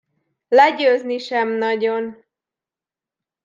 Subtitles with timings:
[0.47, 2.25] Legyőzni sem nagyon.